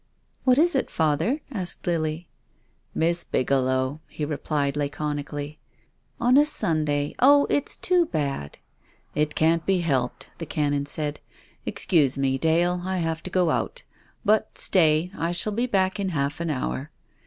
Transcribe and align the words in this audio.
"What 0.45 0.57
is 0.57 0.73
it, 0.73 0.89
father?" 0.89 1.41
asked 1.51 1.85
Lily," 1.85 2.27
Miss 3.01 3.23
Bigelow," 3.23 3.99
he 4.07 4.25
replied 4.25 4.75
laconically." 4.75 5.59
On 6.19 6.37
a 6.37 6.45
Sunday. 6.47 7.13
Oh, 7.19 7.45
it's 7.51 7.77
too 7.77 8.07
bad!"" 8.07 8.57
It 9.13 9.35
can't 9.35 9.63
be 9.63 9.81
helped," 9.81 10.29
the 10.39 10.47
Canon 10.47 10.87
said." 10.87 11.19
Ex 11.67 11.85
cuse 11.85 12.17
me, 12.17 12.39
Dale, 12.39 12.81
I 12.83 12.97
have 12.97 13.21
to 13.21 13.29
go 13.29 13.51
out. 13.51 13.83
But— 14.25 14.57
stay— 14.57 15.11
I 15.15 15.31
shall 15.33 15.53
be 15.53 15.67
back 15.67 15.99
in 15.99 16.09
half 16.09 16.39
an 16.39 16.49
hour." 16.49 16.89